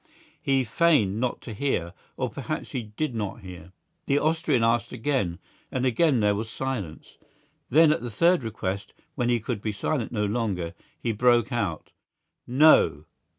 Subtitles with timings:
[0.41, 3.71] He feigned not to hear, or perhaps he did not hear.
[4.07, 5.37] The Austrian asked again,
[5.71, 7.19] and again there was silence.
[7.69, 11.91] Then, at the third request, when he could be silent no longer, he broke out:
[12.47, 13.05] "No!